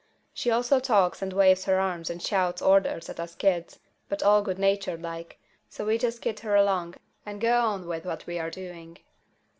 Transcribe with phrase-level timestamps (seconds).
[0.33, 3.77] She also talks and waves her arms and shouts orders at us kids,
[4.09, 5.37] but all good natured like,
[5.69, 8.97] so we just kid her along and go on with what we're doing.